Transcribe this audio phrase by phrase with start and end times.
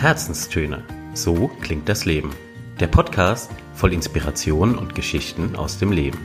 [0.00, 0.82] Herzenstöne.
[1.12, 2.30] So klingt das Leben.
[2.80, 6.18] Der Podcast voll Inspiration und Geschichten aus dem Leben.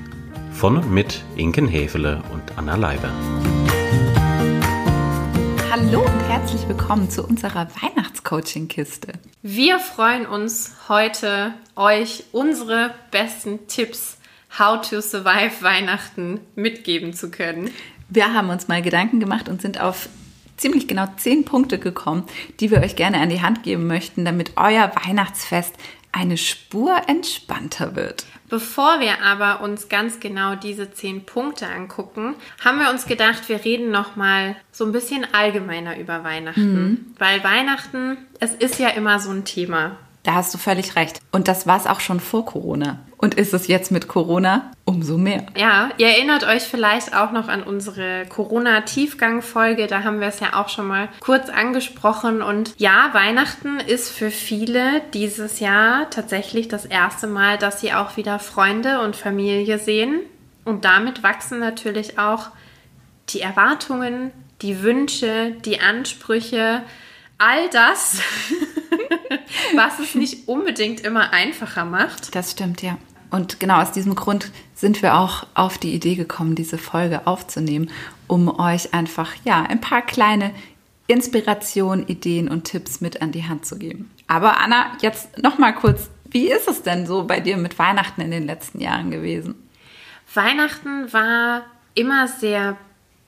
[0.54, 3.10] Von und mit Inken Hefele und Anna Leiber.
[5.70, 9.12] Hallo und herzlich willkommen zu unserer Weihnachtscoaching-Kiste.
[9.42, 14.20] Wir freuen uns heute, euch unsere besten Tipps
[14.58, 17.72] How to Survive Weihnachten mitgeben zu können.
[18.08, 20.08] Wir haben uns mal Gedanken gemacht und sind auf
[20.58, 22.24] ziemlich genau zehn Punkte gekommen,
[22.60, 25.74] die wir euch gerne an die Hand geben möchten, damit euer Weihnachtsfest
[26.12, 28.26] eine Spur entspannter wird.
[28.48, 33.66] Bevor wir aber uns ganz genau diese zehn Punkte angucken, haben wir uns gedacht, wir
[33.66, 37.06] reden noch mal so ein bisschen allgemeiner über Weihnachten, mhm.
[37.18, 39.98] weil Weihnachten, es ist ja immer so ein Thema.
[40.26, 41.20] Da hast du völlig recht.
[41.32, 42.98] Und das war es auch schon vor Corona.
[43.18, 45.46] Und ist es jetzt mit Corona umso mehr.
[45.56, 49.86] Ja, ihr erinnert euch vielleicht auch noch an unsere Corona-Tiefgang-Folge.
[49.86, 52.42] Da haben wir es ja auch schon mal kurz angesprochen.
[52.42, 58.18] Und ja, Weihnachten ist für viele dieses Jahr tatsächlich das erste Mal, dass sie auch
[58.18, 60.22] wieder Freunde und Familie sehen.
[60.64, 62.48] Und damit wachsen natürlich auch
[63.30, 64.32] die Erwartungen,
[64.64, 66.82] die Wünsche, die Ansprüche,
[67.38, 68.22] all das,
[69.76, 72.34] was es nicht unbedingt immer einfacher macht.
[72.36, 72.98] Das stimmt, ja.
[73.32, 77.90] Und genau aus diesem Grund sind wir auch auf die Idee gekommen, diese Folge aufzunehmen,
[78.28, 80.52] um euch einfach ja ein paar kleine
[81.08, 84.12] Inspirationen, Ideen und Tipps mit an die Hand zu geben.
[84.28, 88.22] Aber Anna, jetzt noch mal kurz, wie ist es denn so bei dir mit Weihnachten
[88.22, 89.56] in den letzten Jahren gewesen?
[90.34, 91.64] Weihnachten war
[91.94, 92.78] immer sehr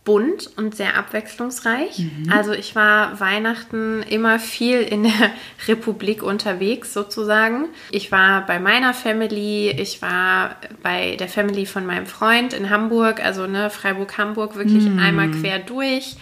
[0.08, 2.00] bunt und sehr abwechslungsreich.
[2.00, 2.32] Mhm.
[2.32, 5.12] Also ich war Weihnachten immer viel in der
[5.68, 7.66] Republik unterwegs sozusagen.
[7.92, 13.22] Ich war bei meiner Family, ich war bei der Family von meinem Freund in Hamburg,
[13.22, 14.98] also ne, Freiburg-Hamburg wirklich mhm.
[14.98, 16.16] einmal quer durch.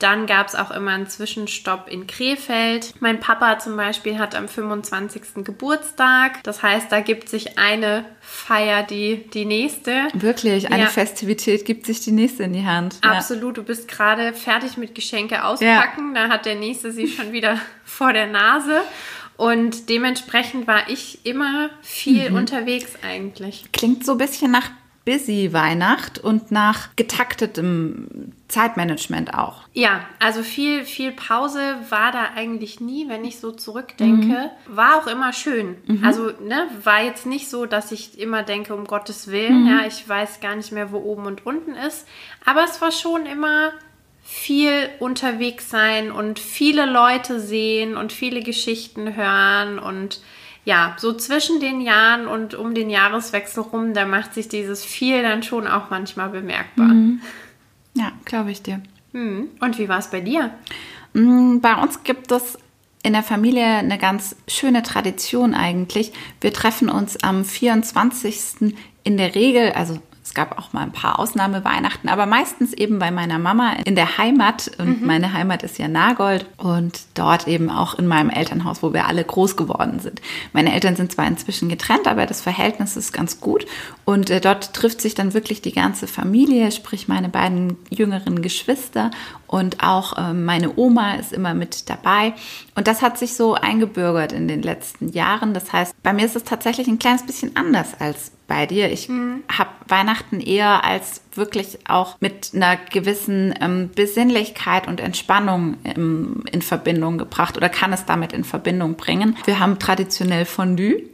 [0.00, 2.94] Dann gab es auch immer einen Zwischenstopp in Krefeld.
[3.00, 5.44] Mein Papa zum Beispiel hat am 25.
[5.44, 6.42] Geburtstag.
[6.42, 10.08] Das heißt, da gibt sich eine Feier die, die nächste.
[10.14, 10.88] Wirklich, eine ja.
[10.88, 12.96] Festivität gibt sich die nächste in die Hand.
[13.02, 16.16] Absolut, du bist gerade fertig mit Geschenke auspacken.
[16.16, 16.26] Ja.
[16.26, 18.80] Da hat der nächste sie schon wieder vor der Nase.
[19.36, 22.36] Und dementsprechend war ich immer viel mhm.
[22.36, 23.64] unterwegs eigentlich.
[23.72, 24.70] Klingt so ein bisschen nach
[25.04, 29.62] busy Weihnacht und nach getaktetem Zeitmanagement auch.
[29.72, 34.50] Ja, also viel, viel Pause war da eigentlich nie, wenn ich so zurückdenke.
[34.68, 34.76] Mhm.
[34.76, 35.76] War auch immer schön.
[35.86, 36.04] Mhm.
[36.04, 39.68] Also, ne, war jetzt nicht so, dass ich immer denke, um Gottes Willen, mhm.
[39.68, 42.06] ja, ich weiß gar nicht mehr, wo oben und unten ist.
[42.44, 43.72] Aber es war schon immer
[44.22, 50.20] viel unterwegs sein und viele Leute sehen und viele Geschichten hören und
[50.64, 55.22] ja, so zwischen den Jahren und um den Jahreswechsel rum, da macht sich dieses viel
[55.22, 56.88] dann schon auch manchmal bemerkbar.
[56.88, 57.20] Mhm.
[57.94, 58.80] Ja, glaube ich dir.
[59.12, 59.48] Mhm.
[59.60, 60.50] Und wie war es bei dir?
[61.14, 62.58] Mm, bei uns gibt es
[63.02, 66.12] in der Familie eine ganz schöne Tradition eigentlich.
[66.40, 68.74] Wir treffen uns am 24.
[69.02, 73.10] in der Regel, also es gab auch mal ein paar Ausnahmeweihnachten, aber meistens eben bei
[73.10, 74.70] meiner Mama in der Heimat.
[74.78, 75.06] Und mhm.
[75.06, 79.24] meine Heimat ist ja Nagold und dort eben auch in meinem Elternhaus, wo wir alle
[79.24, 80.20] groß geworden sind.
[80.52, 83.66] Meine Eltern sind zwar inzwischen getrennt, aber das Verhältnis ist ganz gut.
[84.04, 89.10] Und äh, dort trifft sich dann wirklich die ganze Familie, sprich meine beiden jüngeren Geschwister
[89.46, 92.34] und auch äh, meine Oma ist immer mit dabei.
[92.76, 95.54] Und das hat sich so eingebürgert in den letzten Jahren.
[95.54, 98.90] Das heißt, bei mir ist es tatsächlich ein kleines bisschen anders als bei dir.
[98.90, 99.44] Ich mhm.
[99.48, 106.60] habe Weihnachten eher als wirklich auch mit einer gewissen ähm, Besinnlichkeit und Entspannung ähm, in
[106.60, 109.36] Verbindung gebracht oder kann es damit in Verbindung bringen.
[109.44, 111.04] Wir haben traditionell Fondue.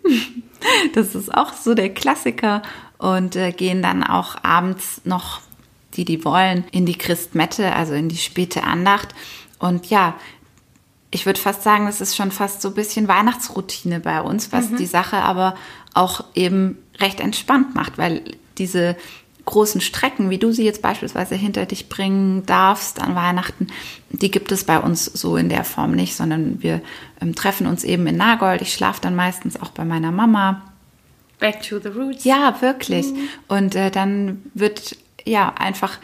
[0.94, 2.62] das ist auch so der Klassiker
[2.96, 5.42] und äh, gehen dann auch abends noch,
[5.92, 9.14] die die wollen, in die Christmette, also in die späte Andacht.
[9.58, 10.14] Und ja,
[11.10, 14.70] ich würde fast sagen, das ist schon fast so ein bisschen Weihnachtsroutine bei uns, was
[14.70, 14.78] mhm.
[14.78, 15.54] die Sache aber
[15.96, 18.22] auch eben recht entspannt macht, weil
[18.58, 18.96] diese
[19.46, 23.68] großen Strecken, wie du sie jetzt beispielsweise hinter dich bringen darfst an Weihnachten,
[24.10, 26.82] die gibt es bei uns so in der Form nicht, sondern wir
[27.22, 28.60] ähm, treffen uns eben in Nagold.
[28.60, 30.62] Ich schlafe dann meistens auch bei meiner Mama.
[31.38, 32.25] Back to the roots.
[32.25, 33.06] Ja, wirklich.
[33.06, 33.28] Mhm.
[33.49, 35.99] Und äh, dann wird ja einfach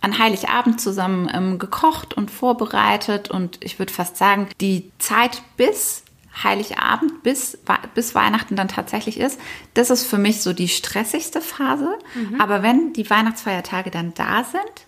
[0.00, 6.04] an Heiligabend zusammen ähm, gekocht und vorbereitet und ich würde fast sagen, die Zeit bis
[6.42, 7.58] Heiligabend bis,
[7.94, 9.40] bis Weihnachten dann tatsächlich ist,
[9.74, 11.98] das ist für mich so die stressigste Phase.
[12.14, 12.40] Mhm.
[12.40, 14.86] Aber wenn die Weihnachtsfeiertage dann da sind,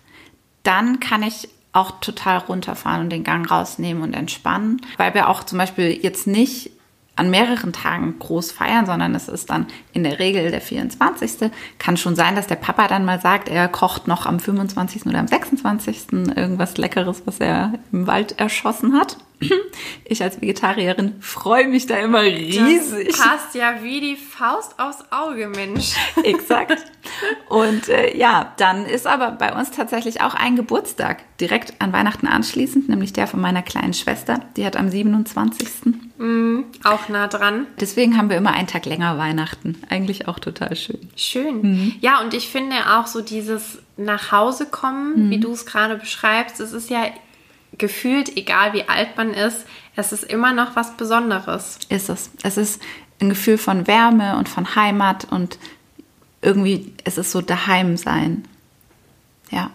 [0.63, 5.43] dann kann ich auch total runterfahren und den Gang rausnehmen und entspannen, weil wir auch
[5.43, 6.71] zum Beispiel jetzt nicht
[7.19, 11.51] an mehreren Tagen groß feiern, sondern es ist dann in der Regel der 24.
[11.77, 15.05] Kann schon sein, dass der Papa dann mal sagt, er kocht noch am 25.
[15.05, 16.13] oder am 26.
[16.35, 19.17] irgendwas Leckeres, was er im Wald erschossen hat.
[20.05, 23.09] Ich als Vegetarierin freue mich da immer riesig.
[23.09, 25.93] Das passt ja wie die Faust aufs Auge, Mensch.
[26.23, 26.83] Exakt.
[27.47, 32.27] Und äh, ja, dann ist aber bei uns tatsächlich auch ein Geburtstag direkt an Weihnachten
[32.27, 34.39] anschließend, nämlich der von meiner kleinen Schwester.
[34.57, 36.08] Die hat am 27.
[36.19, 37.65] Mm, auch nah dran.
[37.79, 39.81] Deswegen haben wir immer einen Tag länger Weihnachten.
[39.89, 40.99] Eigentlich auch total schön.
[41.15, 41.61] Schön.
[41.61, 41.95] Mhm.
[42.01, 45.29] Ja, und ich finde auch so dieses nach Hause kommen, mhm.
[45.31, 47.05] wie du es gerade beschreibst, es ist ja
[47.77, 51.79] gefühlt, egal wie alt man ist, es ist immer noch was Besonderes.
[51.87, 52.31] Ist es.
[52.43, 52.81] Es ist
[53.21, 55.57] ein Gefühl von Wärme und von Heimat und
[56.41, 58.45] irgendwie, es ist so daheim sein.
[59.51, 59.71] Ja.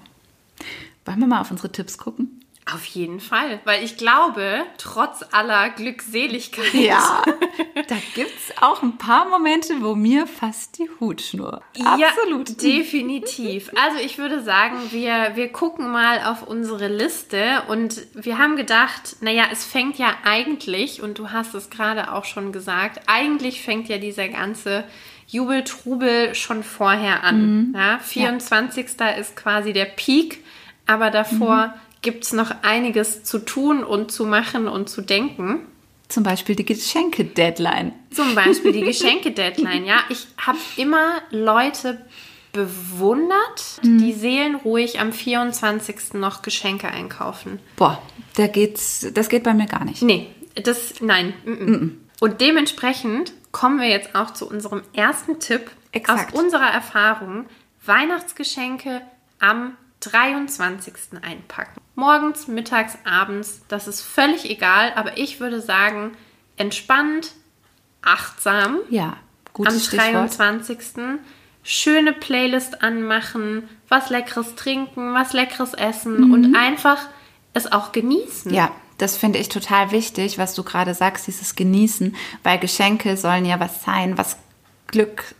[1.06, 2.33] Wollen wir mal auf unsere Tipps gucken?
[2.72, 6.72] Auf jeden Fall, weil ich glaube, trotz aller Glückseligkeit.
[6.72, 7.22] Ja,
[7.88, 11.60] da gibt es auch ein paar Momente, wo mir fast die Hutschnur.
[11.84, 12.48] Absolut.
[12.48, 13.70] Ja, definitiv.
[13.76, 19.16] Also ich würde sagen, wir, wir gucken mal auf unsere Liste und wir haben gedacht,
[19.20, 23.90] naja, es fängt ja eigentlich, und du hast es gerade auch schon gesagt, eigentlich fängt
[23.90, 24.84] ja dieser ganze
[25.26, 27.68] Jubeltrubel schon vorher an.
[27.68, 27.74] Mhm.
[27.74, 28.86] Ja, 24.
[28.98, 29.08] Ja.
[29.08, 30.42] ist quasi der Peak,
[30.86, 31.66] aber davor.
[31.66, 35.66] Mhm gibt es noch einiges zu tun und zu machen und zu denken.
[36.08, 37.92] Zum Beispiel die Geschenke-Deadline.
[38.10, 40.04] Zum Beispiel die Geschenke-Deadline, ja.
[40.10, 42.06] Ich habe immer Leute
[42.52, 43.98] bewundert, mhm.
[43.98, 46.14] die seelenruhig am 24.
[46.14, 47.58] noch Geschenke einkaufen.
[47.74, 48.00] Boah,
[48.36, 50.02] da geht's, das geht bei mir gar nicht.
[50.02, 50.28] Nee,
[50.62, 51.34] das, nein.
[51.44, 51.90] Mm -mm.
[52.20, 56.34] Und dementsprechend kommen wir jetzt auch zu unserem ersten Tipp Exakt.
[56.34, 57.46] aus unserer Erfahrung.
[57.84, 59.00] Weihnachtsgeschenke
[59.40, 60.94] am 23.
[61.22, 61.80] einpacken.
[61.94, 66.12] Morgens, mittags, abends, das ist völlig egal, aber ich würde sagen,
[66.56, 67.32] entspannt,
[68.02, 68.78] achtsam.
[68.90, 69.16] Ja,
[69.52, 70.80] gutes Am 23.
[70.80, 71.18] Stichwort.
[71.62, 76.32] Schöne Playlist anmachen, was Leckeres trinken, was Leckeres essen mhm.
[76.32, 77.08] und einfach
[77.54, 78.52] es auch genießen.
[78.52, 83.46] Ja, das finde ich total wichtig, was du gerade sagst, dieses Genießen, weil Geschenke sollen
[83.46, 84.36] ja was sein, was
[84.86, 85.34] Glück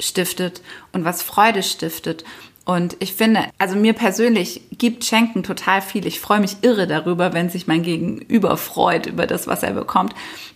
[0.00, 0.62] stiftet
[0.92, 2.24] und was Freude stiftet.
[2.64, 6.06] Und ich finde, also mir persönlich gibt Schenken total viel.
[6.06, 10.14] Ich freue mich irre darüber, wenn sich mein Gegenüber freut über das, was er bekommt.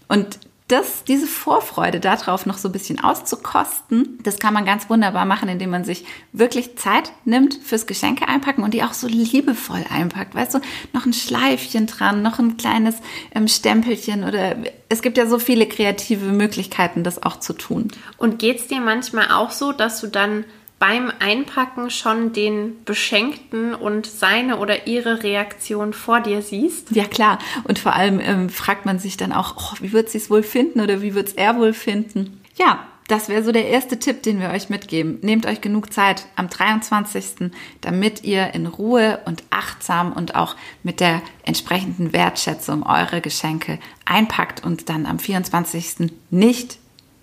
[0.09, 0.39] Und
[0.69, 5.49] das, diese Vorfreude darauf noch so ein bisschen auszukosten, das kann man ganz wunderbar machen,
[5.49, 10.35] indem man sich wirklich Zeit nimmt fürs Geschenke einpacken und die auch so liebevoll einpackt.
[10.35, 10.61] Weißt du,
[10.93, 12.97] noch ein Schleifchen dran, noch ein kleines
[13.35, 14.57] ähm, Stempelchen oder
[14.91, 17.89] es gibt ja so viele kreative Möglichkeiten, das auch zu tun.
[18.19, 20.45] Und geht es dir manchmal auch so, dass du dann
[20.79, 26.91] beim Einpacken schon den Beschenkten und seine oder ihre Reaktion vor dir siehst?
[26.93, 27.39] Ja, klar.
[27.65, 30.43] Und vor allem ähm, fragt man sich dann auch, oh, wie wird sie es wohl
[30.43, 32.41] finden oder wie wird es er wohl finden?
[32.57, 35.19] Ja, das wäre so der erste Tipp, den wir euch mitgeben.
[35.23, 41.01] Nehmt euch genug Zeit am 23., damit ihr in Ruhe und achtsam und auch mit
[41.01, 46.11] der entsprechenden Wertschätzung eure Geschenke einpackt und dann am 24.
[46.31, 46.79] nicht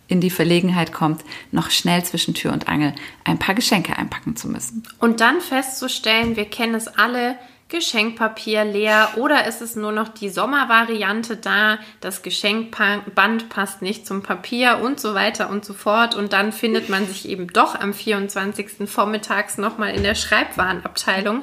[0.07, 2.93] in die Verlegenheit kommt, noch schnell zwischen Tür und Angel
[3.23, 4.83] ein paar Geschenke einpacken zu müssen.
[4.99, 7.37] Und dann festzustellen, wir kennen es alle,
[7.67, 14.21] Geschenkpapier leer oder ist es nur noch die Sommervariante da, das Geschenkband passt nicht zum
[14.21, 17.93] Papier und so weiter und so fort und dann findet man sich eben doch am
[17.93, 18.87] 24.
[18.87, 21.41] vormittags nochmal in der Schreibwarenabteilung.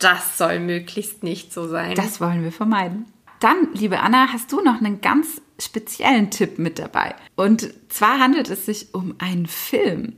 [0.00, 1.94] Das soll möglichst nicht so sein.
[1.94, 3.06] Das wollen wir vermeiden.
[3.38, 7.14] Dann, liebe Anna, hast du noch einen ganz speziellen Tipp mit dabei.
[7.34, 10.16] Und zwar handelt es sich um einen Film.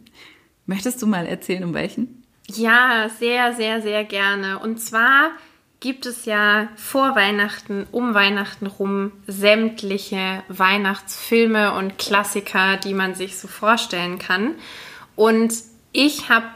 [0.67, 2.25] Möchtest du mal erzählen, um welchen?
[2.49, 4.59] Ja, sehr, sehr, sehr gerne.
[4.59, 5.31] Und zwar
[5.81, 13.39] gibt es ja vor Weihnachten, um Weihnachten rum, sämtliche Weihnachtsfilme und Klassiker, die man sich
[13.39, 14.55] so vorstellen kann.
[15.15, 15.55] Und
[15.93, 16.47] ich habe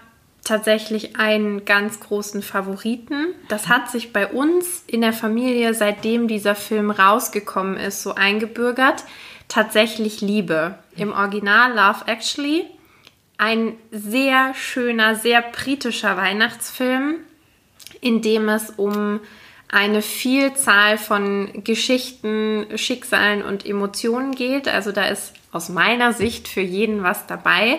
[0.44, 3.34] tatsächlich einen ganz großen Favoriten.
[3.48, 9.04] Das hat sich bei uns in der Familie, seitdem dieser Film rausgekommen ist, so eingebürgert.
[9.48, 10.78] Tatsächlich Liebe.
[10.96, 12.64] Im Original Love Actually.
[13.38, 17.16] Ein sehr schöner, sehr britischer Weihnachtsfilm,
[18.00, 19.20] in dem es um
[19.68, 24.68] eine Vielzahl von Geschichten, Schicksalen und Emotionen geht.
[24.68, 27.78] Also da ist aus meiner Sicht für jeden was dabei.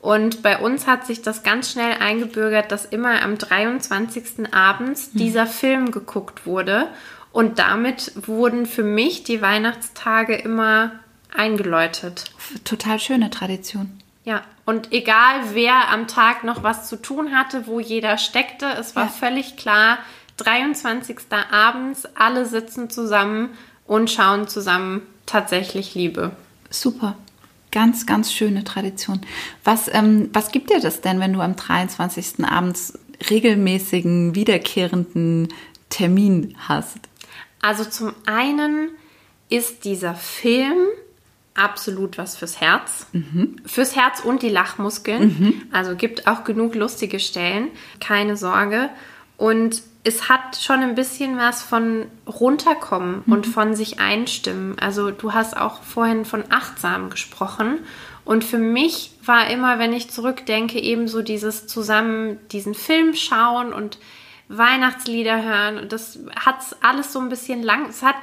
[0.00, 4.52] Und bei uns hat sich das ganz schnell eingebürgert, dass immer am 23.
[4.54, 5.18] abends mhm.
[5.18, 6.88] dieser Film geguckt wurde.
[7.32, 10.92] Und damit wurden für mich die Weihnachtstage immer
[11.34, 12.24] eingeläutet.
[12.64, 14.00] Total schöne Tradition.
[14.24, 18.94] Ja, und egal wer am Tag noch was zu tun hatte, wo jeder steckte, es
[18.94, 19.10] war ja.
[19.10, 19.98] völlig klar,
[20.36, 21.16] 23.
[21.50, 23.50] abends, alle sitzen zusammen
[23.86, 26.32] und schauen zusammen tatsächlich Liebe.
[26.70, 27.16] Super.
[27.78, 29.20] Ganz, ganz schöne Tradition.
[29.62, 32.44] Was, ähm, was gibt dir das denn, wenn du am 23.
[32.44, 32.98] abends
[33.30, 35.46] regelmäßigen, wiederkehrenden
[35.88, 36.98] Termin hast?
[37.62, 38.88] Also zum einen
[39.48, 40.88] ist dieser Film
[41.54, 43.06] absolut was fürs Herz.
[43.12, 43.54] Mhm.
[43.64, 45.22] Fürs Herz und die Lachmuskeln.
[45.38, 45.62] Mhm.
[45.70, 47.68] Also gibt auch genug lustige Stellen.
[48.00, 48.90] Keine Sorge.
[49.36, 53.32] Und es hat schon ein bisschen was von runterkommen mhm.
[53.32, 54.78] und von sich einstimmen.
[54.78, 57.80] Also du hast auch vorhin von achtsam gesprochen.
[58.24, 63.72] Und für mich war immer, wenn ich zurückdenke, eben so dieses zusammen diesen Film schauen
[63.72, 63.98] und
[64.48, 65.78] Weihnachtslieder hören.
[65.78, 68.16] Und das hat alles so ein bisschen lang, es hat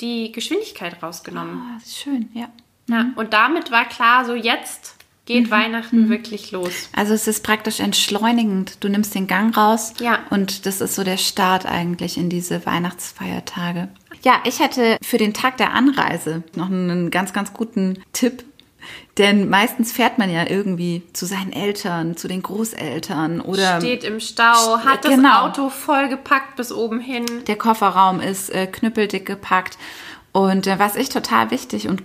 [0.00, 1.60] die Geschwindigkeit rausgenommen.
[1.76, 2.48] Ah, schön, ja.
[2.88, 3.12] Ja, mhm.
[3.14, 4.96] und damit war klar, so jetzt
[5.26, 5.50] geht mhm.
[5.50, 6.08] Weihnachten mhm.
[6.08, 6.88] wirklich los.
[6.94, 8.82] Also es ist praktisch entschleunigend.
[8.82, 10.20] Du nimmst den Gang raus ja.
[10.30, 13.88] und das ist so der Start eigentlich in diese Weihnachtsfeiertage.
[14.24, 18.44] Ja, ich hätte für den Tag der Anreise noch einen ganz, ganz guten Tipp.
[19.16, 24.18] Denn meistens fährt man ja irgendwie zu seinen Eltern, zu den Großeltern oder steht im
[24.18, 25.46] Stau, hat genau.
[25.46, 27.24] das Auto vollgepackt bis oben hin.
[27.46, 29.78] Der Kofferraum ist äh, knüppeldick gepackt.
[30.32, 32.02] Und äh, was ich total wichtig und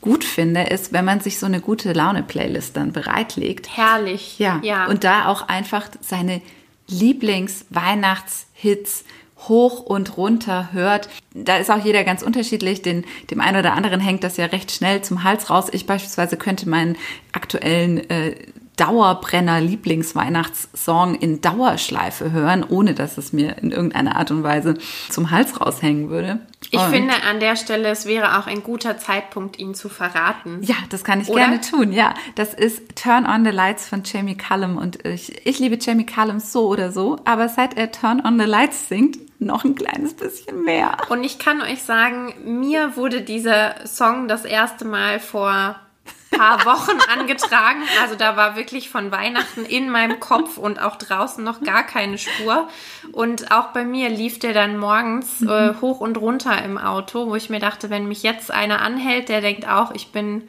[0.00, 3.76] gut finde, ist, wenn man sich so eine gute Laune-Playlist dann bereitlegt.
[3.76, 4.38] Herrlich.
[4.38, 4.60] Ja.
[4.62, 4.86] ja.
[4.86, 6.40] Und da auch einfach seine
[6.88, 9.04] Lieblings-Weihnachtshits
[9.48, 11.08] hoch und runter hört.
[11.34, 12.82] Da ist auch jeder ganz unterschiedlich.
[12.82, 15.66] Den, dem einen oder anderen hängt das ja recht schnell zum Hals raus.
[15.72, 16.96] Ich beispielsweise könnte meinen
[17.32, 18.34] aktuellen äh,
[18.76, 24.74] Dauerbrenner Lieblingsweihnachtssong in Dauerschleife hören, ohne dass es mir in irgendeiner Art und Weise
[25.08, 26.40] zum Hals raushängen würde.
[26.70, 30.60] Ich und finde an der Stelle, es wäre auch ein guter Zeitpunkt, ihn zu verraten.
[30.62, 31.40] Ja, das kann ich Oder?
[31.40, 31.92] gerne tun.
[31.92, 36.06] Ja, das ist Turn on the Lights von Jamie Cullum und ich, ich liebe Jamie
[36.06, 40.14] Cullum so oder so, aber seit er Turn on the Lights singt, noch ein kleines
[40.14, 40.96] bisschen mehr.
[41.08, 45.76] Und ich kann euch sagen, mir wurde dieser Song das erste Mal vor
[46.36, 47.82] paar Wochen angetragen.
[48.02, 52.18] Also da war wirklich von Weihnachten in meinem Kopf und auch draußen noch gar keine
[52.18, 52.68] Spur.
[53.12, 57.34] Und auch bei mir lief der dann morgens äh, hoch und runter im Auto, wo
[57.34, 60.48] ich mir dachte, wenn mich jetzt einer anhält, der denkt auch, ich bin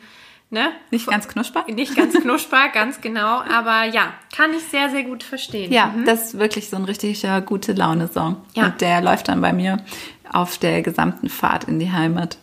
[0.50, 0.70] Ne?
[0.92, 1.66] Nicht ganz knusper?
[1.68, 3.42] Nicht ganz knusper, ganz genau.
[3.42, 5.74] Aber ja, kann ich sehr, sehr gut verstehen.
[5.74, 6.06] Ja, mhm.
[6.06, 8.38] das ist wirklich so ein richtiger gute Laune-Song.
[8.54, 8.68] Ja.
[8.68, 9.84] Und der läuft dann bei mir
[10.32, 12.38] auf der gesamten Fahrt in die Heimat.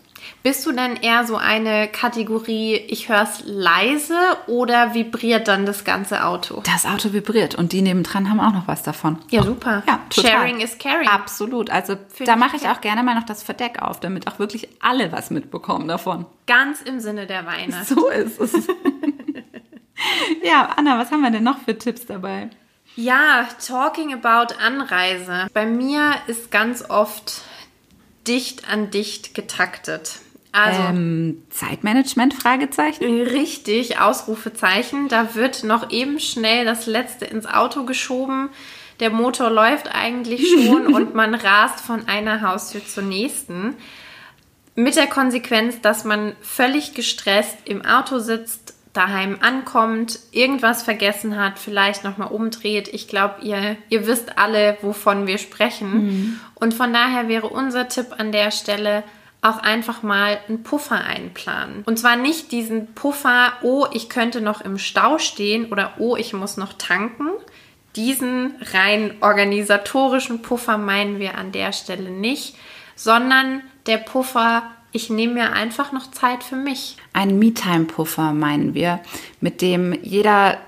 [0.44, 4.14] Bist du denn eher so eine Kategorie, ich höre es leise
[4.46, 6.60] oder vibriert dann das ganze Auto?
[6.66, 9.18] Das Auto vibriert und die nebendran haben auch noch was davon.
[9.30, 9.82] Ja, super.
[9.88, 10.30] Ja, total.
[10.30, 11.08] Sharing is caring.
[11.08, 11.70] Absolut.
[11.70, 14.68] Also Find da mache ich auch gerne mal noch das Verdeck auf, damit auch wirklich
[14.82, 16.26] alle was mitbekommen davon.
[16.46, 17.86] Ganz im Sinne der Weihnacht.
[17.86, 18.52] So ist es.
[20.44, 22.50] ja, Anna, was haben wir denn noch für Tipps dabei?
[22.96, 25.46] Ja, talking about Anreise.
[25.54, 27.40] Bei mir ist ganz oft
[28.26, 30.20] dicht an dicht getaktet.
[30.54, 33.22] Also ähm, Zeitmanagement Fragezeichen.
[33.22, 35.08] Richtig, Ausrufezeichen.
[35.08, 38.50] Da wird noch eben schnell das letzte ins Auto geschoben.
[39.00, 43.74] Der Motor läuft eigentlich schon und man rast von einer Haustür zur nächsten.
[44.76, 51.58] Mit der Konsequenz, dass man völlig gestresst im Auto sitzt, daheim ankommt, irgendwas vergessen hat,
[51.58, 52.86] vielleicht nochmal umdreht.
[52.92, 55.90] Ich glaube, ihr, ihr wisst alle, wovon wir sprechen.
[55.90, 56.40] Mhm.
[56.54, 59.02] Und von daher wäre unser Tipp an der Stelle,
[59.44, 61.82] auch einfach mal einen Puffer einplanen.
[61.84, 66.32] Und zwar nicht diesen Puffer, oh, ich könnte noch im Stau stehen oder oh, ich
[66.32, 67.28] muss noch tanken.
[67.94, 72.56] Diesen rein organisatorischen Puffer meinen wir an der Stelle nicht,
[72.96, 76.96] sondern der Puffer, ich nehme mir einfach noch Zeit für mich.
[77.12, 79.00] Ein Me-Time-Puffer meinen wir,
[79.40, 80.58] mit dem jeder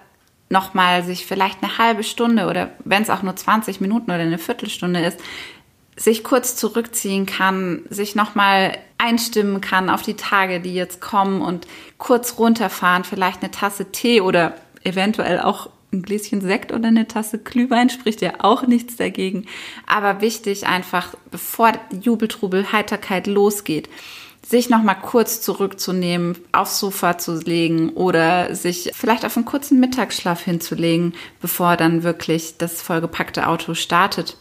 [0.48, 4.38] nochmal sich vielleicht eine halbe Stunde oder wenn es auch nur 20 Minuten oder eine
[4.38, 5.18] Viertelstunde ist,
[5.96, 11.66] sich kurz zurückziehen kann, sich nochmal einstimmen kann auf die Tage, die jetzt kommen und
[11.98, 17.38] kurz runterfahren, vielleicht eine Tasse Tee oder eventuell auch ein Gläschen Sekt oder eine Tasse
[17.38, 19.46] Glühwein spricht ja auch nichts dagegen.
[19.86, 23.88] Aber wichtig einfach, bevor Jubeltrubel, Heiterkeit losgeht,
[24.46, 30.42] sich nochmal kurz zurückzunehmen, aufs Sofa zu legen oder sich vielleicht auf einen kurzen Mittagsschlaf
[30.42, 34.36] hinzulegen, bevor dann wirklich das vollgepackte Auto startet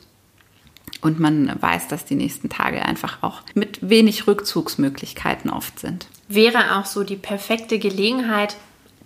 [1.05, 6.07] und man weiß, dass die nächsten Tage einfach auch mit wenig Rückzugsmöglichkeiten oft sind.
[6.27, 8.55] Wäre auch so die perfekte Gelegenheit,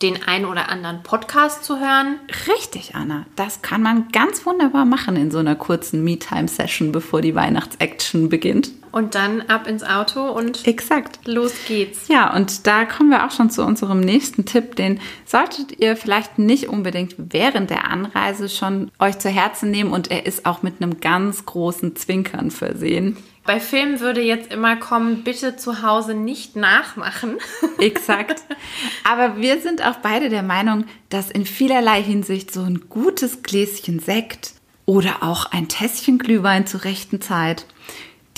[0.02, 2.22] den ein oder anderen Podcast zu hören.
[2.48, 3.26] Richtig, Anna.
[3.36, 8.72] Das kann man ganz wunderbar machen in so einer kurzen Me-Time-Session, bevor die Weihnachtsaction beginnt.
[8.92, 11.20] Und dann ab ins Auto und Exakt.
[11.26, 12.08] los geht's.
[12.08, 14.76] Ja, und da kommen wir auch schon zu unserem nächsten Tipp.
[14.76, 20.12] Den solltet ihr vielleicht nicht unbedingt während der Anreise schon euch zu Herzen nehmen und
[20.12, 23.18] er ist auch mit einem ganz großen Zwinkern versehen.
[23.46, 27.38] Bei Filmen würde jetzt immer kommen, bitte zu Hause nicht nachmachen.
[27.80, 28.44] Exakt.
[29.04, 34.00] Aber wir sind auch beide der Meinung, dass in vielerlei Hinsicht so ein gutes Gläschen
[34.00, 34.54] Sekt
[34.86, 37.66] oder auch ein Tässchen Glühwein zur rechten Zeit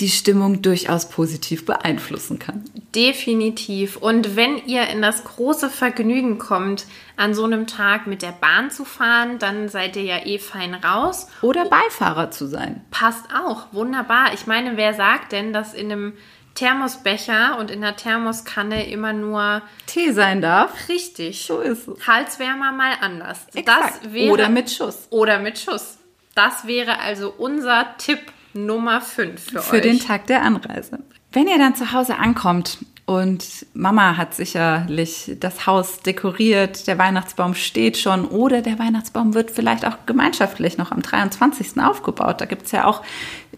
[0.00, 2.64] die Stimmung durchaus positiv beeinflussen kann.
[2.94, 3.96] Definitiv.
[3.96, 8.70] Und wenn ihr in das große Vergnügen kommt, an so einem Tag mit der Bahn
[8.70, 11.28] zu fahren, dann seid ihr ja eh fein raus.
[11.42, 12.80] Oder Beifahrer zu sein.
[12.90, 13.66] Passt auch.
[13.72, 14.34] Wunderbar.
[14.34, 16.12] Ich meine, wer sagt denn, dass in einem
[16.54, 20.88] Thermosbecher und in der Thermoskanne immer nur Tee sein darf?
[20.88, 21.44] richtig.
[21.44, 22.06] So ist es.
[22.06, 23.46] Halswärmer mal anders.
[23.54, 24.04] Exakt.
[24.04, 25.06] Das wäre, Oder mit Schuss.
[25.10, 25.98] Oder mit Schuss.
[26.34, 28.20] Das wäre also unser Tipp
[28.54, 29.82] Nummer 5 für, Für euch.
[29.82, 30.98] den Tag der Anreise.
[31.32, 37.54] Wenn ihr dann zu Hause ankommt und Mama hat sicherlich das Haus dekoriert, der Weihnachtsbaum
[37.54, 41.80] steht schon oder der Weihnachtsbaum wird vielleicht auch gemeinschaftlich noch am 23.
[41.80, 42.40] aufgebaut.
[42.40, 43.02] Da gibt es ja auch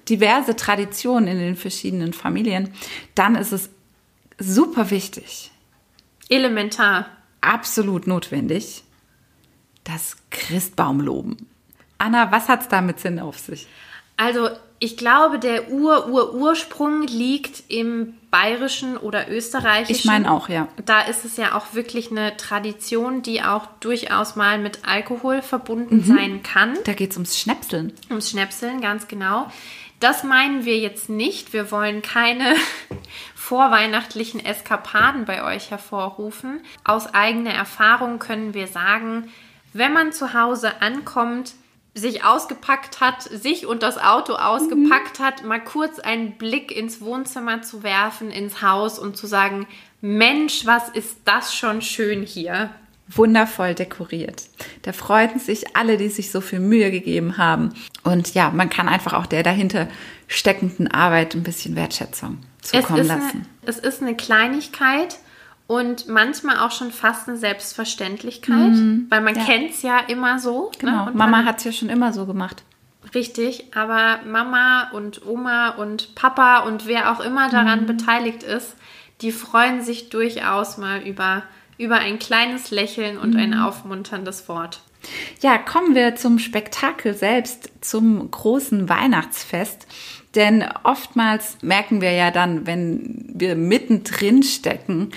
[0.09, 2.73] diverse Traditionen in den verschiedenen Familien.
[3.15, 3.71] Dann ist es
[4.39, 5.51] super wichtig,
[6.29, 7.07] Elementar.
[7.41, 8.85] absolut notwendig,
[9.85, 11.37] das Christbaumloben.
[11.99, 13.67] Anna, was hat's damit Sinn auf sich?
[14.17, 14.49] Also
[14.81, 19.95] ich glaube, der Ur-Ur-Ursprung liegt im bayerischen oder österreichischen.
[19.95, 20.69] Ich meine auch, ja.
[20.85, 25.99] Da ist es ja auch wirklich eine Tradition, die auch durchaus mal mit Alkohol verbunden
[25.99, 26.05] Mhm.
[26.05, 26.77] sein kann.
[26.85, 27.93] Da geht's ums Schnäpseln.
[28.11, 29.47] Ums Schnäpseln, ganz genau.
[30.01, 31.53] Das meinen wir jetzt nicht.
[31.53, 32.57] Wir wollen keine
[33.35, 36.61] vorweihnachtlichen Eskapaden bei euch hervorrufen.
[36.83, 39.31] Aus eigener Erfahrung können wir sagen,
[39.73, 41.53] wenn man zu Hause ankommt,
[41.95, 47.63] sich ausgepackt hat, sich und das Auto ausgepackt hat, mal kurz einen Blick ins Wohnzimmer
[47.63, 49.67] zu werfen, ins Haus und zu sagen,
[50.01, 52.71] Mensch, was ist das schon schön hier?
[53.09, 54.45] wundervoll dekoriert.
[54.83, 57.75] Da freuten sich alle, die sich so viel Mühe gegeben haben.
[58.03, 59.89] Und ja, man kann einfach auch der dahinter
[60.27, 63.47] steckenden Arbeit ein bisschen Wertschätzung Es zukommen eine, lassen.
[63.63, 65.19] es ist eine Kleinigkeit
[65.67, 68.73] und manchmal auch schon fast eine Selbstverständlichkeit,
[69.11, 69.39] weil man Mhm.
[69.41, 69.45] ja.
[69.45, 70.71] kennt es ja immer so.
[70.79, 71.13] Genau, Ne?
[71.15, 72.63] Mama hat es ja schon immer so gemacht.
[73.15, 77.87] Richtig, aber Mama und Oma und Papa und wer auch immer daran Mhm.
[77.87, 78.77] beteiligt ist,
[79.21, 81.43] die freuen sich durchaus mal über,
[81.79, 83.41] über ein kleines Lächeln und Mhm.
[83.41, 84.81] ein aufmunterndes Wort.
[85.41, 89.87] Ja, kommen wir zum Spektakel selbst, zum großen Weihnachtsfest.
[90.35, 95.11] Denn oftmals merken wir ja dann, wenn wir mittendrin stecken,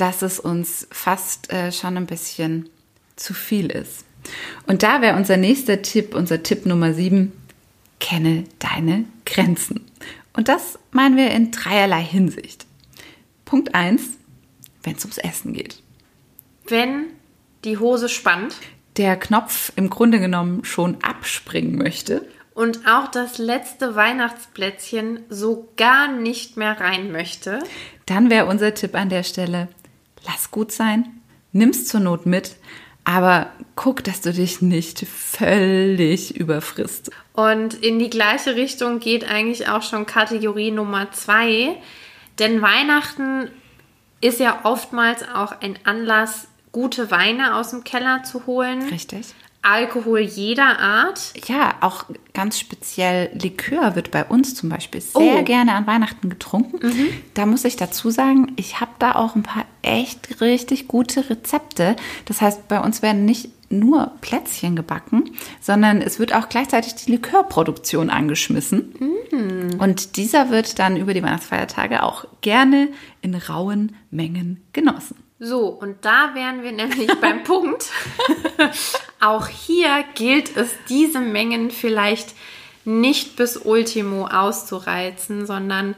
[0.00, 2.68] dass es uns fast äh, schon ein bisschen
[3.16, 4.04] zu viel ist.
[4.66, 7.32] Und da wäre unser nächster Tipp, unser Tipp Nummer sieben,
[7.98, 9.84] kenne deine Grenzen.
[10.32, 12.66] Und das meinen wir in dreierlei Hinsicht.
[13.44, 14.02] Punkt eins,
[14.82, 15.82] wenn es ums Essen geht.
[16.66, 17.06] Wenn
[17.64, 18.54] die Hose spannt
[18.96, 26.12] Der Knopf im Grunde genommen schon abspringen möchte, und auch das letzte Weihnachtsplätzchen so gar
[26.12, 27.60] nicht mehr rein möchte,
[28.06, 29.68] dann wäre unser Tipp an der Stelle,
[30.26, 31.20] lass gut sein,
[31.52, 32.56] nimm's zur Not mit,
[33.04, 37.10] aber guck, dass du dich nicht völlig überfrisst.
[37.32, 41.76] Und in die gleiche Richtung geht eigentlich auch schon Kategorie Nummer zwei.
[42.38, 43.50] Denn Weihnachten
[44.20, 48.82] ist ja oftmals auch ein Anlass, gute Weine aus dem Keller zu holen.
[48.88, 49.34] Richtig?
[49.62, 51.34] Alkohol jeder Art.
[51.46, 55.44] Ja, auch ganz speziell Likör wird bei uns zum Beispiel sehr Oh.
[55.44, 56.80] gerne an Weihnachten getrunken.
[57.34, 61.96] Da muss ich dazu sagen, ich habe da auch ein paar echt richtig gute Rezepte.
[62.24, 67.12] Das heißt, bei uns werden nicht nur Plätzchen gebacken, sondern es wird auch gleichzeitig die
[67.12, 68.94] Likörproduktion angeschmissen.
[69.78, 72.88] Und dieser wird dann über die Weihnachtsfeiertage auch gerne
[73.20, 75.16] in rauen Mengen genossen.
[75.38, 77.86] So, und da wären wir nämlich beim Punkt.
[79.20, 82.34] Auch hier gilt es, diese Mengen vielleicht
[82.84, 85.94] nicht bis Ultimo auszureizen, sondern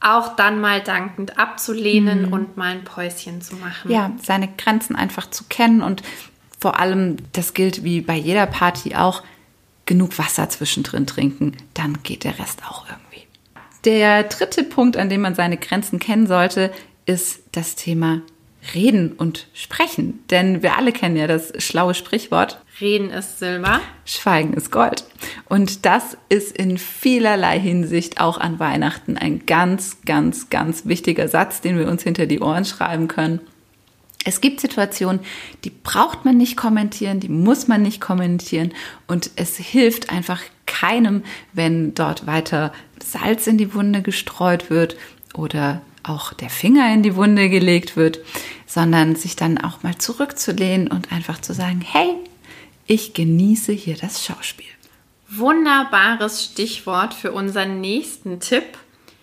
[0.00, 3.90] auch dann mal dankend abzulehnen und mal ein Päuschen zu machen.
[3.90, 6.02] ja, seine Grenzen einfach zu kennen und
[6.58, 9.22] vor allem, das gilt wie bei jeder Party auch,
[9.84, 13.26] genug Wasser zwischendrin trinken, dann geht der Rest auch irgendwie.
[13.84, 16.72] Der dritte Punkt, an dem man seine Grenzen kennen sollte,
[17.04, 18.22] ist das Thema
[18.74, 20.24] Reden und Sprechen.
[20.30, 23.80] Denn wir alle kennen ja das schlaue Sprichwort, Reden ist Silber.
[24.04, 25.04] Schweigen ist Gold.
[25.46, 31.62] Und das ist in vielerlei Hinsicht auch an Weihnachten ein ganz, ganz, ganz wichtiger Satz,
[31.62, 33.40] den wir uns hinter die Ohren schreiben können.
[34.24, 35.20] Es gibt Situationen,
[35.64, 38.74] die braucht man nicht kommentieren, die muss man nicht kommentieren
[39.06, 44.96] und es hilft einfach keinem, wenn dort weiter Salz in die Wunde gestreut wird
[45.32, 48.20] oder auch der Finger in die Wunde gelegt wird,
[48.66, 52.14] sondern sich dann auch mal zurückzulehnen und einfach zu sagen, hey,
[52.86, 54.66] ich genieße hier das Schauspiel.
[55.28, 58.78] Wunderbares Stichwort für unseren nächsten Tipp.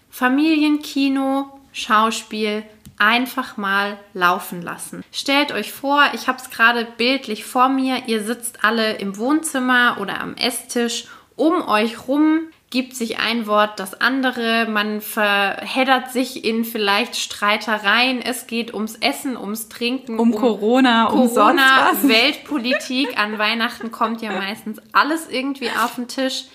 [0.09, 2.63] Familienkino, Schauspiel,
[2.97, 5.03] einfach mal laufen lassen.
[5.11, 9.97] Stellt euch vor, ich habe es gerade bildlich vor mir, ihr sitzt alle im Wohnzimmer
[9.99, 12.41] oder am Esstisch, um euch rum
[12.73, 18.95] gibt sich ein Wort das andere, man verheddert sich in vielleicht Streitereien, es geht ums
[18.95, 23.15] Essen, ums Trinken, um, um Corona, um Corona, Weltpolitik.
[23.19, 26.45] An Weihnachten kommt ja meistens alles irgendwie auf den Tisch.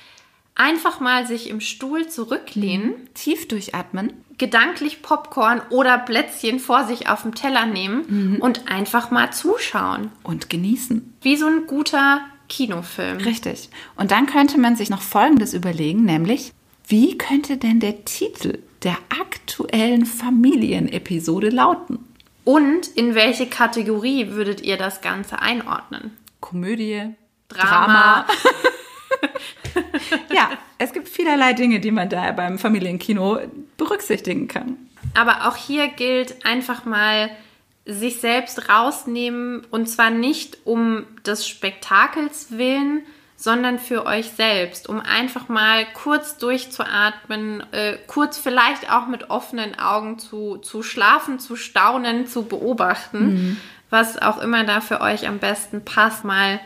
[0.57, 3.14] Einfach mal sich im Stuhl zurücklehnen, mhm.
[3.14, 8.37] tief durchatmen, gedanklich Popcorn oder Plätzchen vor sich auf dem Teller nehmen mhm.
[8.40, 10.11] und einfach mal zuschauen.
[10.24, 11.16] Und genießen.
[11.22, 13.19] Wie so ein guter Kinofilm.
[13.19, 13.69] Richtig.
[13.97, 16.53] Und dann könnte man sich noch Folgendes überlegen, nämlich,
[16.87, 21.99] wie könnte denn der Titel der aktuellen Familienepisode lauten?
[22.45, 26.17] Und in welche Kategorie würdet ihr das Ganze einordnen?
[26.41, 27.15] Komödie,
[27.49, 28.25] Drama.
[28.25, 28.27] Drama.
[30.35, 33.41] ja, es gibt vielerlei Dinge, die man da beim Familienkino
[33.77, 34.77] berücksichtigen kann.
[35.15, 37.31] Aber auch hier gilt einfach mal
[37.88, 43.03] sich selbst rausnehmen und zwar nicht um des Spektakels willen,
[43.35, 49.79] sondern für euch selbst, um einfach mal kurz durchzuatmen, äh, kurz vielleicht auch mit offenen
[49.79, 53.57] Augen zu, zu schlafen, zu staunen, zu beobachten, mhm.
[53.90, 56.61] was auch immer da für euch am besten passt, mal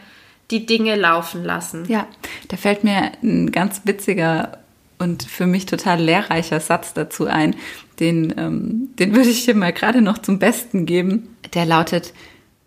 [0.50, 1.84] die Dinge laufen lassen.
[1.86, 2.08] Ja,
[2.48, 4.61] da fällt mir ein ganz witziger
[4.98, 7.56] und für mich total lehrreicher Satz dazu ein,
[8.00, 11.36] den, ähm, den würde ich hier mal gerade noch zum Besten geben.
[11.54, 12.12] Der lautet,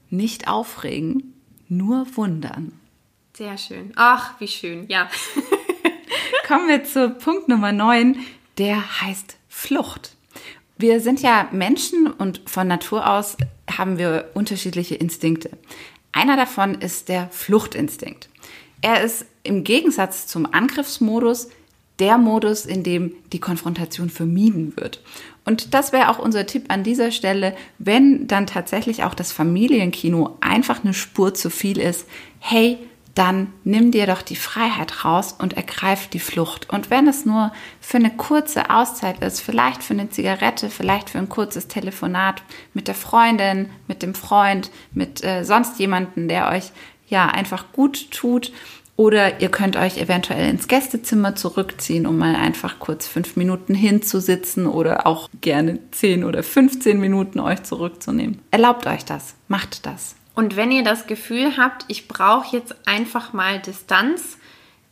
[0.09, 1.33] nicht aufregen,
[1.67, 2.73] nur wundern.
[3.33, 3.91] Sehr schön.
[3.95, 5.09] Ach, wie schön, ja.
[6.47, 8.17] Kommen wir zu Punkt Nummer 9,
[8.57, 10.15] der heißt Flucht.
[10.77, 13.37] Wir sind ja Menschen und von Natur aus
[13.77, 15.51] haben wir unterschiedliche Instinkte.
[16.11, 18.29] Einer davon ist der Fluchtinstinkt.
[18.81, 21.49] Er ist im Gegensatz zum Angriffsmodus
[21.99, 25.01] der Modus, in dem die Konfrontation vermieden wird.
[25.45, 30.37] Und das wäre auch unser Tipp an dieser Stelle, wenn dann tatsächlich auch das Familienkino
[30.41, 32.07] einfach eine Spur zu viel ist.
[32.39, 32.79] Hey,
[33.15, 36.69] dann nimm dir doch die Freiheit raus und ergreif die Flucht.
[36.69, 41.19] Und wenn es nur für eine kurze Auszeit ist, vielleicht für eine Zigarette, vielleicht für
[41.19, 46.71] ein kurzes Telefonat mit der Freundin, mit dem Freund, mit äh, sonst jemanden, der euch
[47.07, 48.51] ja einfach gut tut,
[48.97, 54.67] oder ihr könnt euch eventuell ins Gästezimmer zurückziehen, um mal einfach kurz fünf Minuten hinzusitzen
[54.67, 58.41] oder auch gerne zehn oder 15 Minuten euch zurückzunehmen.
[58.51, 60.15] Erlaubt euch das, macht das.
[60.33, 64.37] Und wenn ihr das Gefühl habt, ich brauche jetzt einfach mal Distanz,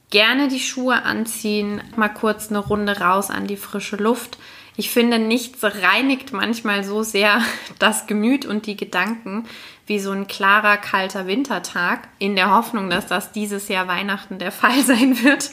[0.09, 4.37] gerne die Schuhe anziehen, mal kurz eine Runde raus an die frische Luft.
[4.75, 7.41] Ich finde, nichts reinigt manchmal so sehr
[7.79, 9.45] das Gemüt und die Gedanken
[9.85, 14.51] wie so ein klarer, kalter Wintertag, in der Hoffnung, dass das dieses Jahr Weihnachten der
[14.61, 15.51] Fall sein wird.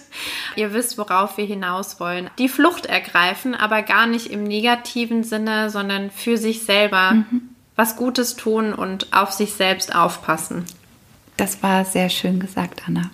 [0.57, 2.31] Ihr wisst, worauf wir hinaus wollen.
[2.39, 7.51] Die Flucht ergreifen, aber gar nicht im negativen Sinne, sondern für sich selber mhm.
[7.75, 10.65] was Gutes tun und auf sich selbst aufpassen.
[11.37, 13.11] Das war sehr schön gesagt, Anna.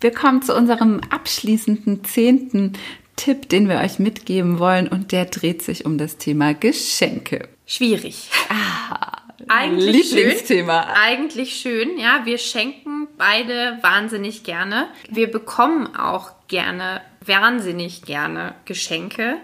[0.00, 2.72] Wir kommen zu unserem abschließenden zehnten
[3.14, 7.48] Tipp, den wir euch mitgeben wollen, und der dreht sich um das Thema Geschenke.
[7.66, 8.28] Schwierig.
[8.48, 10.82] Ah eigentlich Lieblingsthema.
[10.82, 12.22] Schön, eigentlich schön, ja.
[12.24, 14.88] Wir schenken beide wahnsinnig gerne.
[15.10, 19.38] Wir bekommen auch gerne, wahnsinnig gerne Geschenke.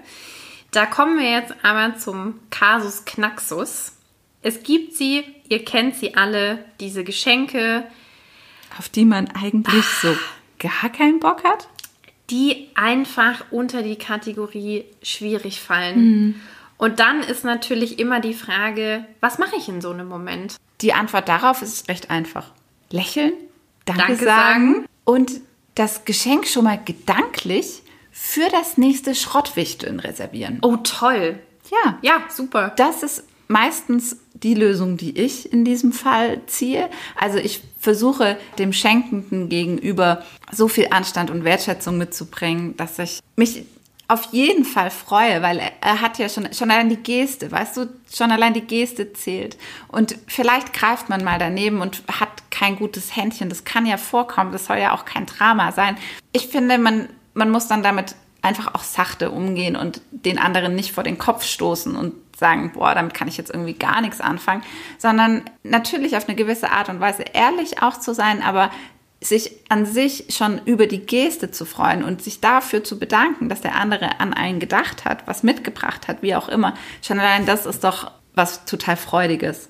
[0.71, 3.93] Da kommen wir jetzt aber zum Kasus Knaxus.
[4.43, 7.85] Es gibt sie, ihr kennt sie alle, diese Geschenke.
[8.79, 10.17] Auf die man eigentlich ah, so
[10.59, 11.69] gar keinen Bock hat?
[12.31, 15.99] Die einfach unter die Kategorie schwierig fallen.
[15.99, 16.41] Mhm.
[16.79, 20.57] Und dann ist natürlich immer die Frage, was mache ich in so einem Moment?
[20.81, 22.53] Die Antwort darauf ist recht einfach.
[22.91, 23.33] Lächeln,
[23.85, 25.33] Danke, Danke sagen, sagen und
[25.75, 30.59] das Geschenk schon mal gedanklich für das nächste Schrottwichteln reservieren.
[30.63, 31.39] Oh, toll.
[31.71, 31.99] Ja.
[32.03, 32.73] Ja, super.
[32.77, 36.89] Das ist meistens die Lösung, die ich in diesem Fall ziehe.
[37.17, 43.65] Also ich versuche dem Schenkenden gegenüber so viel Anstand und Wertschätzung mitzubringen, dass ich mich
[44.09, 47.89] auf jeden Fall freue, weil er, hat ja schon, schon allein die Geste, weißt du,
[48.13, 49.59] schon allein die Geste zählt.
[49.89, 53.51] Und vielleicht greift man mal daneben und hat kein gutes Händchen.
[53.51, 54.51] Das kann ja vorkommen.
[54.51, 55.99] Das soll ja auch kein Drama sein.
[56.33, 60.93] Ich finde, man, man muss dann damit einfach auch sachte umgehen und den anderen nicht
[60.93, 64.63] vor den Kopf stoßen und sagen, boah, damit kann ich jetzt irgendwie gar nichts anfangen,
[64.97, 68.71] sondern natürlich auf eine gewisse Art und Weise ehrlich auch zu sein, aber
[69.21, 73.61] sich an sich schon über die Geste zu freuen und sich dafür zu bedanken, dass
[73.61, 76.75] der andere an einen gedacht hat, was mitgebracht hat, wie auch immer.
[77.03, 79.69] Schon allein das ist doch was total Freudiges.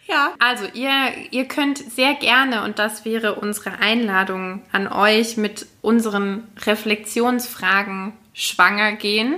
[0.10, 0.92] Ja, also ihr,
[1.30, 8.94] ihr könnt sehr gerne, und das wäre unsere Einladung an euch, mit unseren Reflexionsfragen schwanger
[8.94, 9.36] gehen.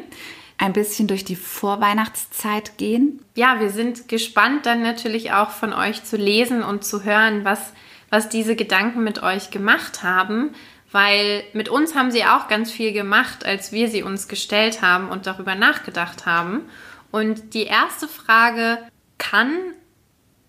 [0.57, 3.19] Ein bisschen durch die Vorweihnachtszeit gehen.
[3.35, 7.73] Ja, wir sind gespannt dann natürlich auch von euch zu lesen und zu hören, was,
[8.09, 10.51] was diese Gedanken mit euch gemacht haben
[10.91, 15.09] weil mit uns haben sie auch ganz viel gemacht, als wir sie uns gestellt haben
[15.09, 16.63] und darüber nachgedacht haben.
[17.11, 18.77] Und die erste Frage,
[19.17, 19.55] kann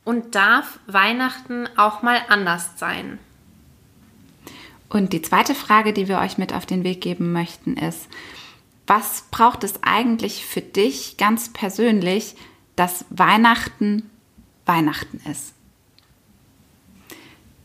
[0.04, 3.18] und darf Weihnachten auch mal anders sein?
[4.88, 8.08] Und die zweite Frage, die wir euch mit auf den Weg geben möchten, ist,
[8.86, 12.34] was braucht es eigentlich für dich ganz persönlich,
[12.76, 14.10] dass Weihnachten
[14.66, 15.54] Weihnachten ist?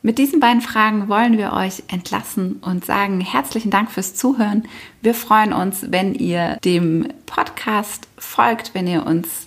[0.02, 4.64] Mit diesen beiden Fragen wollen wir euch entlassen und sagen herzlichen Dank fürs Zuhören.
[5.02, 9.47] Wir freuen uns, wenn ihr dem Podcast folgt, wenn ihr uns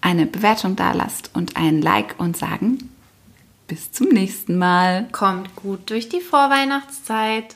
[0.00, 2.90] eine Bewertung da lasst und ein Like und sagen
[3.70, 5.06] bis zum nächsten Mal.
[5.12, 7.54] Kommt gut durch die Vorweihnachtszeit.